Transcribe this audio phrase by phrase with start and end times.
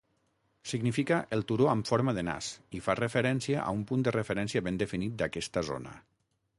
[0.69, 4.67] Significa "el turó amb forma de nas" i fa referència a un punt de referència
[4.71, 5.99] ben definit d'aquesta zona.